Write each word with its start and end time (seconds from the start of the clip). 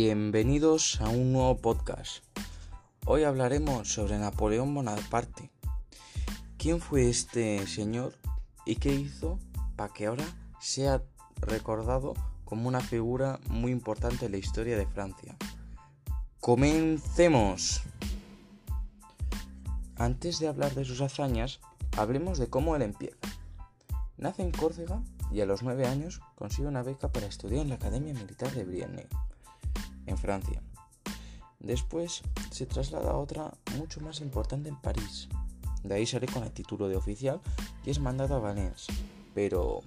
Bienvenidos 0.00 1.00
a 1.00 1.08
un 1.08 1.32
nuevo 1.32 1.56
podcast. 1.56 2.22
Hoy 3.04 3.24
hablaremos 3.24 3.92
sobre 3.92 4.16
Napoleón 4.16 4.72
Bonaparte. 4.72 5.50
¿Quién 6.56 6.80
fue 6.80 7.10
este 7.10 7.66
señor 7.66 8.14
y 8.64 8.76
qué 8.76 8.94
hizo 8.94 9.40
para 9.74 9.92
que 9.92 10.06
ahora 10.06 10.24
sea 10.60 11.02
recordado 11.40 12.14
como 12.44 12.68
una 12.68 12.78
figura 12.78 13.40
muy 13.48 13.72
importante 13.72 14.26
en 14.26 14.32
la 14.32 14.38
historia 14.38 14.78
de 14.78 14.86
Francia? 14.86 15.36
Comencemos. 16.38 17.82
Antes 19.96 20.38
de 20.38 20.46
hablar 20.46 20.76
de 20.76 20.84
sus 20.84 21.00
hazañas, 21.00 21.58
hablemos 21.96 22.38
de 22.38 22.48
cómo 22.48 22.76
él 22.76 22.82
empieza. 22.82 23.18
Nace 24.16 24.42
en 24.42 24.52
Córcega 24.52 25.02
y 25.32 25.40
a 25.40 25.46
los 25.46 25.64
nueve 25.64 25.88
años 25.88 26.20
consigue 26.36 26.68
una 26.68 26.84
beca 26.84 27.10
para 27.10 27.26
estudiar 27.26 27.62
en 27.62 27.70
la 27.70 27.74
Academia 27.74 28.14
Militar 28.14 28.52
de 28.52 28.64
Brienne 28.64 29.08
en 30.08 30.18
Francia. 30.18 30.62
Después 31.60 32.22
se 32.50 32.66
traslada 32.66 33.10
a 33.10 33.16
otra 33.16 33.52
mucho 33.76 34.00
más 34.00 34.20
importante 34.20 34.68
en 34.68 34.80
París. 34.80 35.28
De 35.82 35.94
ahí 35.94 36.06
sale 36.06 36.26
con 36.26 36.42
el 36.44 36.52
título 36.52 36.88
de 36.88 36.96
oficial 36.96 37.40
y 37.84 37.90
es 37.90 38.00
mandado 38.00 38.36
a 38.36 38.40
Valence, 38.40 38.92
pero 39.34 39.80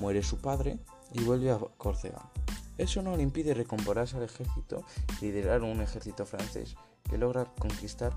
muere 0.00 0.22
su 0.22 0.38
padre 0.38 0.78
y 1.12 1.22
vuelve 1.22 1.50
a 1.50 1.58
Córcega. 1.78 2.30
Eso 2.78 3.02
no 3.02 3.16
le 3.16 3.22
impide 3.22 3.54
recomporarse 3.54 4.16
al 4.16 4.24
ejército 4.24 4.84
y 5.20 5.26
liderar 5.26 5.62
un 5.62 5.80
ejército 5.80 6.26
francés 6.26 6.76
que 7.08 7.18
logra 7.18 7.44
conquistar 7.58 8.12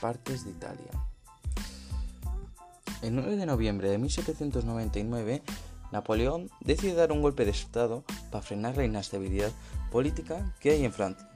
partes 0.00 0.44
de 0.44 0.50
Italia. 0.50 0.90
El 3.02 3.14
9 3.14 3.36
de 3.36 3.46
noviembre 3.46 3.90
de 3.90 3.98
1799, 3.98 5.42
Napoleón 5.92 6.50
decide 6.60 6.94
dar 6.94 7.12
un 7.12 7.22
golpe 7.22 7.44
de 7.44 7.50
Estado 7.50 8.04
para 8.30 8.42
frenar 8.42 8.76
la 8.76 8.84
inestabilidad 8.84 9.52
política 9.90 10.54
que 10.58 10.70
hay 10.70 10.84
en 10.84 10.92
Francia. 10.92 11.28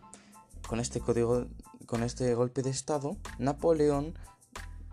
Con 0.66 0.80
este, 0.80 1.00
código, 1.00 1.46
con 1.84 2.02
este 2.02 2.34
golpe 2.34 2.62
de 2.62 2.70
Estado, 2.70 3.16
Napoleón 3.38 4.18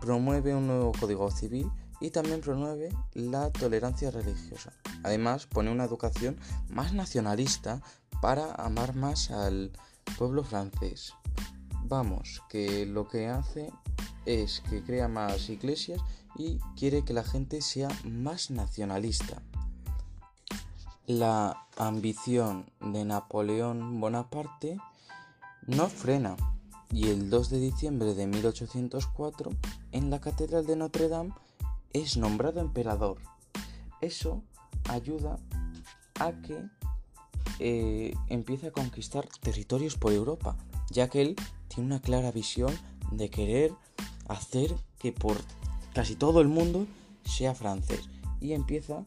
promueve 0.00 0.54
un 0.54 0.66
nuevo 0.66 0.92
código 0.92 1.30
civil 1.30 1.70
y 2.00 2.10
también 2.10 2.42
promueve 2.42 2.90
la 3.14 3.50
tolerancia 3.50 4.10
religiosa. 4.10 4.72
Además, 5.02 5.46
pone 5.46 5.70
una 5.70 5.84
educación 5.84 6.36
más 6.68 6.92
nacionalista 6.92 7.80
para 8.20 8.52
amar 8.54 8.94
más 8.94 9.30
al 9.30 9.72
pueblo 10.18 10.44
francés. 10.44 11.14
Vamos, 11.84 12.42
que 12.48 12.86
lo 12.86 13.08
que 13.08 13.28
hace 13.28 13.70
es 14.26 14.62
que 14.68 14.82
crea 14.82 15.08
más 15.08 15.48
iglesias 15.48 16.00
y 16.36 16.58
quiere 16.76 17.04
que 17.04 17.12
la 17.12 17.24
gente 17.24 17.60
sea 17.62 17.88
más 18.04 18.50
nacionalista. 18.50 19.42
La 21.06 21.66
ambición 21.76 22.64
de 22.80 23.04
Napoleón 23.04 24.00
Bonaparte 24.00 24.78
no 25.66 25.88
frena 25.88 26.34
y 26.90 27.08
el 27.08 27.28
2 27.28 27.50
de 27.50 27.60
diciembre 27.60 28.14
de 28.14 28.26
1804 28.26 29.50
en 29.92 30.08
la 30.08 30.22
Catedral 30.22 30.64
de 30.64 30.76
Notre 30.76 31.08
Dame 31.08 31.34
es 31.92 32.16
nombrado 32.16 32.60
emperador. 32.60 33.18
Eso 34.00 34.42
ayuda 34.88 35.38
a 36.20 36.32
que 36.40 36.64
eh, 37.58 38.14
empiece 38.28 38.68
a 38.68 38.72
conquistar 38.72 39.28
territorios 39.42 39.96
por 39.96 40.14
Europa, 40.14 40.56
ya 40.90 41.10
que 41.10 41.20
él 41.20 41.36
tiene 41.68 41.86
una 41.88 42.00
clara 42.00 42.32
visión 42.32 42.72
de 43.12 43.28
querer 43.28 43.74
hacer 44.26 44.74
que 44.98 45.12
por 45.12 45.36
casi 45.92 46.16
todo 46.16 46.40
el 46.40 46.48
mundo 46.48 46.86
sea 47.26 47.54
francés 47.54 48.08
y 48.40 48.54
empieza 48.54 49.04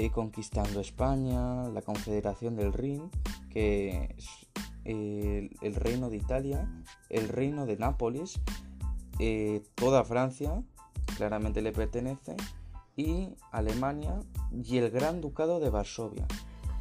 eh, 0.00 0.10
conquistando 0.10 0.78
España, 0.78 1.68
la 1.70 1.82
Confederación 1.82 2.54
del 2.54 2.72
Rin, 2.72 3.10
que 3.50 4.14
es 4.16 4.46
eh, 4.84 5.50
el 5.60 5.74
Reino 5.74 6.08
de 6.08 6.16
Italia, 6.16 6.70
el 7.10 7.28
Reino 7.28 7.66
de 7.66 7.76
Nápoles, 7.78 8.38
eh, 9.18 9.60
toda 9.74 10.04
Francia, 10.04 10.62
claramente 11.16 11.62
le 11.62 11.72
pertenece, 11.72 12.36
y 12.96 13.30
Alemania 13.50 14.20
y 14.52 14.76
el 14.76 14.88
Gran 14.92 15.20
Ducado 15.20 15.58
de 15.58 15.68
Varsovia. 15.68 16.28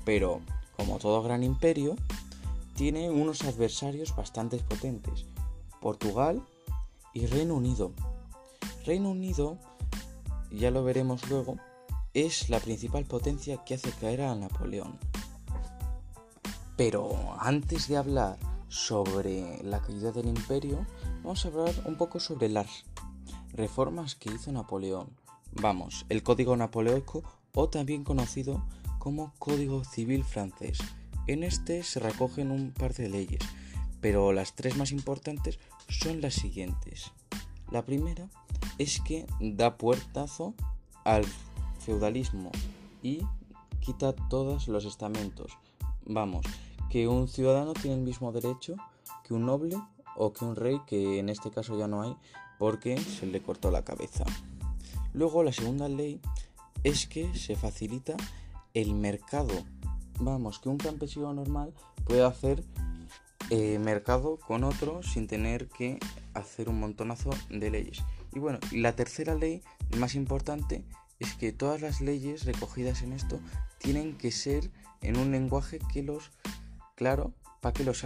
Pero, 0.06 0.42
como 0.76 1.00
todo 1.00 1.24
gran 1.24 1.42
imperio, 1.42 1.96
tiene 2.76 3.10
unos 3.10 3.42
adversarios 3.46 4.16
bastante 4.16 4.60
potentes, 4.60 5.26
Portugal 5.82 6.46
y 7.16 7.26
Reino 7.26 7.56
Unido. 7.56 7.94
Reino 8.86 9.10
Unido, 9.10 9.58
ya 10.52 10.70
lo 10.70 10.84
veremos 10.84 11.28
luego, 11.32 11.58
es 12.26 12.50
la 12.50 12.60
principal 12.60 13.06
potencia 13.06 13.64
que 13.64 13.76
hace 13.76 13.92
caer 13.92 14.24
a 14.24 14.34
Napoleón. 14.34 14.98
Pero 16.76 17.16
antes 17.40 17.88
de 17.88 17.98
hablar 17.98 18.40
sobre 18.70 19.62
la 19.62 19.82
caída 19.84 20.12
del 20.12 20.28
imperio, 20.28 20.84
vamos 21.22 21.46
a 21.46 21.50
hablar 21.50 21.76
un 21.86 21.96
poco 21.96 22.20
sobre 22.20 22.50
las 22.50 22.86
reformas 23.54 24.16
que 24.16 24.34
hizo 24.34 24.52
Napoleón. 24.52 25.12
Vamos, 25.62 26.08
el 26.10 26.24
Código 26.24 26.58
Napoleónico 26.58 27.22
o 27.54 27.70
también 27.70 28.04
conocido 28.04 28.66
como 28.98 29.32
Código 29.38 29.84
Civil 29.84 30.24
francés. 30.24 30.80
En 31.28 31.44
este 31.44 31.84
se 31.84 32.00
recogen 32.00 32.50
un 32.50 32.72
par 32.72 32.96
de 32.96 33.10
leyes, 33.10 33.44
pero 34.02 34.34
las 34.34 34.56
tres 34.56 34.76
más 34.76 34.92
importantes 34.92 35.60
son 35.88 36.20
las 36.22 36.34
siguientes. 36.34 37.12
La 37.70 37.86
primera 37.86 38.28
es 38.80 39.02
que 39.02 39.28
da 39.40 39.78
puertazo 39.78 40.56
al 41.04 41.24
feudalismo 41.88 42.52
y 43.02 43.22
quita 43.80 44.14
todos 44.14 44.68
los 44.68 44.84
estamentos. 44.84 45.58
Vamos, 46.06 46.46
que 46.90 47.08
un 47.08 47.30
ciudadano 47.30 47.74
tiene 47.74 47.96
el 47.96 48.02
mismo 48.02 48.34
derecho 48.34 48.76
que 49.24 49.34
un 49.34 49.46
noble 49.46 49.78
o 50.18 50.34
que 50.34 50.44
un 50.44 50.58
rey, 50.58 50.82
que 50.86 51.20
en 51.20 51.30
este 51.30 51.50
caso 51.50 51.80
ya 51.80 51.88
no 51.88 52.02
hay 52.02 52.14
porque 52.60 52.98
se 52.98 53.26
le 53.26 53.42
cortó 53.42 53.72
la 53.72 53.86
cabeza. 53.86 54.26
Luego 55.14 55.44
la 55.44 55.54
segunda 55.54 55.88
ley 55.88 56.20
es 56.84 57.08
que 57.08 57.34
se 57.36 57.56
facilita 57.56 58.18
el 58.74 58.94
mercado. 58.94 59.54
Vamos, 60.20 60.60
que 60.60 60.68
un 60.68 60.78
campesino 60.78 61.34
normal 61.34 61.74
puede 62.04 62.24
hacer 62.24 62.66
eh, 63.50 63.80
mercado 63.80 64.40
con 64.46 64.66
otro 64.66 65.04
sin 65.04 65.28
tener 65.28 65.70
que 65.70 66.00
hacer 66.34 66.68
un 66.68 66.82
montonazo 66.82 67.30
de 67.50 67.72
leyes. 67.72 68.04
Y 68.34 68.40
bueno, 68.40 68.60
la 68.74 68.94
tercera 68.94 69.36
ley 69.36 69.62
más 69.98 70.16
importante 70.16 70.84
es 71.20 71.34
que 71.34 71.52
todas 71.52 71.82
las 71.82 72.02
leyes 72.02 72.46
recogidas 72.46 73.02
en 73.02 73.14
esto 73.14 73.40
tienen 73.80 74.18
que 74.18 74.32
ser 74.32 74.72
en 75.02 75.18
un 75.18 75.32
lenguaje 75.32 75.80
que 75.92 76.04
los, 76.04 76.32
claro, 76.96 77.34
para 77.62 77.74
que 77.74 77.84
los 77.84 78.06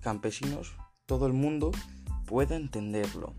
campesinos, 0.00 0.76
todo 1.06 1.26
el 1.26 1.32
mundo 1.32 1.72
pueda 2.26 2.56
entenderlo. 2.56 3.34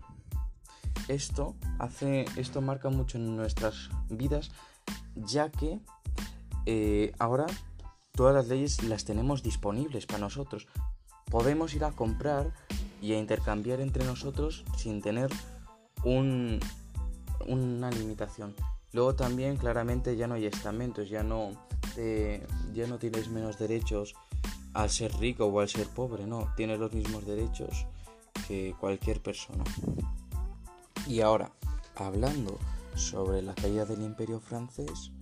Esto 1.08 1.54
hace, 1.78 2.24
esto 2.36 2.60
marca 2.60 2.88
mucho 2.88 3.18
en 3.18 3.36
nuestras 3.36 3.90
vidas, 4.08 4.50
ya 5.14 5.50
que 5.50 5.80
eh, 6.66 7.12
ahora 7.18 7.46
todas 8.12 8.34
las 8.34 8.48
leyes 8.48 8.82
las 8.82 9.04
tenemos 9.04 9.42
disponibles 9.42 10.06
para 10.06 10.18
nosotros. 10.18 10.66
Podemos 11.30 11.74
ir 11.74 11.84
a 11.84 11.92
comprar 11.92 12.52
y 13.00 13.12
a 13.12 13.18
intercambiar 13.18 13.80
entre 13.80 14.04
nosotros 14.04 14.64
sin 14.76 15.02
tener 15.02 15.30
un, 16.02 16.58
una 17.46 17.90
limitación. 17.90 18.54
Luego 18.96 19.14
también 19.14 19.58
claramente 19.58 20.16
ya 20.16 20.26
no 20.26 20.36
hay 20.36 20.46
estamentos, 20.46 21.10
ya 21.10 21.22
no, 21.22 21.50
ya 22.72 22.86
no 22.86 22.98
tienes 22.98 23.28
menos 23.28 23.58
derechos 23.58 24.14
al 24.72 24.88
ser 24.88 25.14
rico 25.18 25.44
o 25.44 25.60
al 25.60 25.68
ser 25.68 25.86
pobre, 25.86 26.26
no, 26.26 26.48
tienes 26.56 26.78
los 26.78 26.94
mismos 26.94 27.26
derechos 27.26 27.84
que 28.48 28.74
cualquier 28.80 29.22
persona. 29.22 29.64
Y 31.06 31.20
ahora, 31.20 31.52
hablando 31.94 32.58
sobre 32.94 33.42
la 33.42 33.54
caída 33.54 33.84
del 33.84 34.00
imperio 34.00 34.40
francés, 34.40 35.12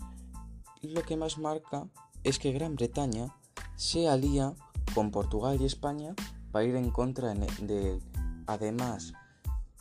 lo 0.81 1.02
que 1.02 1.16
más 1.16 1.37
marca 1.38 1.88
es 2.22 2.38
que 2.38 2.52
Gran 2.52 2.76
Bretaña 2.76 3.34
se 3.75 4.08
alía 4.08 4.54
con 4.94 5.10
Portugal 5.10 5.60
y 5.60 5.64
España 5.64 6.14
para 6.52 6.64
ir 6.64 6.76
en 6.76 6.93
contra 6.93 7.34
de 7.34 7.90
él. 7.90 8.02
Además, 8.46 9.14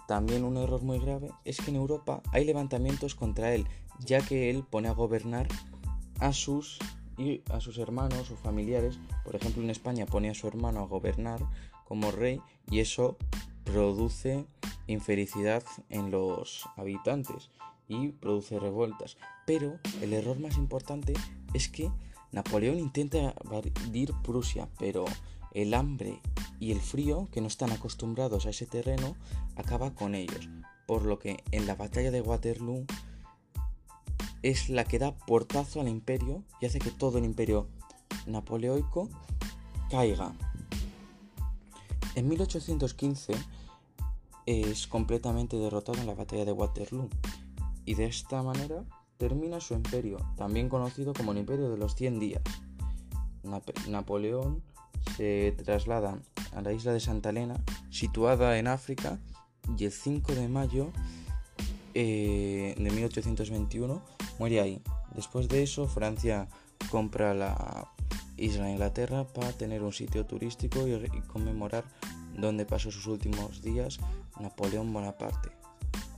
también 0.07 0.43
un 0.43 0.57
error 0.57 0.81
muy 0.81 0.99
grave 0.99 1.31
es 1.45 1.57
que 1.57 1.69
en 1.69 1.77
Europa 1.77 2.21
hay 2.31 2.43
levantamientos 2.43 3.15
contra 3.15 3.53
él, 3.53 3.65
ya 3.99 4.21
que 4.21 4.49
él 4.49 4.63
pone 4.69 4.87
a 4.87 4.93
gobernar 4.93 5.47
a 6.19 6.33
sus, 6.33 6.79
y 7.17 7.41
a 7.51 7.59
sus 7.59 7.77
hermanos 7.77 8.31
o 8.31 8.35
familiares. 8.35 8.99
Por 9.23 9.35
ejemplo, 9.35 9.63
en 9.63 9.69
España 9.69 10.05
pone 10.05 10.29
a 10.29 10.33
su 10.33 10.47
hermano 10.47 10.81
a 10.81 10.87
gobernar 10.87 11.39
como 11.85 12.11
rey 12.11 12.41
y 12.69 12.79
eso 12.79 13.17
produce 13.63 14.45
infelicidad 14.87 15.63
en 15.89 16.11
los 16.11 16.63
habitantes 16.75 17.49
y 17.87 18.09
produce 18.09 18.59
revueltas. 18.59 19.17
Pero 19.45 19.79
el 20.01 20.13
error 20.13 20.39
más 20.39 20.57
importante 20.57 21.13
es 21.53 21.69
que 21.69 21.91
Napoleón 22.31 22.79
intenta 22.79 23.35
invadir 23.43 24.13
Prusia, 24.23 24.67
pero 24.79 25.05
el 25.53 25.73
hambre 25.73 26.19
y 26.59 26.71
el 26.71 26.81
frío, 26.81 27.29
que 27.31 27.41
no 27.41 27.47
están 27.47 27.71
acostumbrados 27.71 28.45
a 28.45 28.49
ese 28.49 28.65
terreno, 28.65 29.15
acaba 29.55 29.93
con 29.93 30.15
ellos. 30.15 30.49
Por 30.87 31.03
lo 31.03 31.19
que 31.19 31.43
en 31.51 31.67
la 31.67 31.75
batalla 31.75 32.11
de 32.11 32.21
Waterloo 32.21 32.85
es 34.43 34.69
la 34.69 34.83
que 34.83 34.99
da 34.99 35.15
portazo 35.15 35.81
al 35.81 35.87
imperio 35.87 36.43
y 36.61 36.65
hace 36.65 36.79
que 36.79 36.91
todo 36.91 37.17
el 37.17 37.25
imperio 37.25 37.67
napoleónico 38.27 39.09
caiga. 39.89 40.33
En 42.15 42.27
1815 42.27 43.33
es 44.45 44.87
completamente 44.87 45.57
derrotado 45.57 45.99
en 45.99 46.07
la 46.07 46.13
batalla 46.13 46.45
de 46.45 46.51
Waterloo 46.51 47.09
y 47.85 47.95
de 47.95 48.05
esta 48.05 48.43
manera 48.43 48.83
termina 49.17 49.61
su 49.61 49.73
imperio, 49.73 50.17
también 50.35 50.69
conocido 50.69 51.13
como 51.13 51.31
el 51.31 51.37
Imperio 51.37 51.69
de 51.69 51.77
los 51.77 51.95
100 51.95 52.19
días. 52.19 52.43
Napoleón 53.87 54.61
se 55.15 55.53
traslada 55.63 56.19
a 56.53 56.61
la 56.61 56.73
isla 56.73 56.91
de 56.93 56.99
Santa 56.99 57.29
Elena, 57.29 57.61
situada 57.89 58.57
en 58.57 58.67
África, 58.67 59.19
y 59.77 59.85
el 59.85 59.91
5 59.91 60.33
de 60.35 60.47
mayo 60.49 60.91
eh, 61.93 62.75
de 62.77 62.91
1821 62.91 64.01
muere 64.43 64.59
ahí. 64.59 64.81
Después 65.15 65.47
de 65.47 65.63
eso, 65.63 65.87
Francia 65.87 66.49
compra 66.91 67.33
la 67.33 67.89
isla 68.35 68.69
Inglaterra 68.69 69.25
para 69.25 69.53
tener 69.53 69.81
un 69.83 69.93
sitio 69.93 70.25
turístico 70.25 70.85
y, 70.85 70.91
y 70.95 71.21
conmemorar 71.21 71.85
donde 72.35 72.65
pasó 72.65 72.91
sus 72.91 73.07
últimos 73.07 73.61
días 73.61 73.99
Napoleón 74.41 74.91
Bonaparte. 74.91 75.49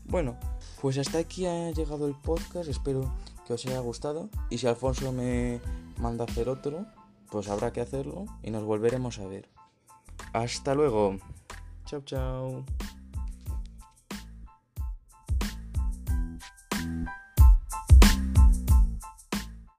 Bueno, 0.06 0.38
pues 0.82 0.98
hasta 0.98 1.20
aquí 1.20 1.46
ha 1.46 1.70
llegado 1.70 2.08
el 2.08 2.16
podcast, 2.16 2.68
espero 2.68 3.14
que 3.46 3.54
os 3.54 3.64
haya 3.68 3.80
gustado 3.80 4.30
y 4.50 4.58
si 4.58 4.66
Alfonso 4.66 5.12
me 5.12 5.62
manda 6.00 6.24
a 6.24 6.28
hacer 6.28 6.50
otro, 6.50 6.88
pues 7.30 7.48
habrá 7.48 7.72
que 7.72 7.82
hacerlo 7.82 8.26
y 8.42 8.50
nos 8.50 8.64
volveremos 8.64 9.20
a 9.20 9.28
ver. 9.28 9.50
Hasta 10.34 10.74
luego. 10.74 11.18
Chao, 11.86 12.02
chao. 12.02 12.66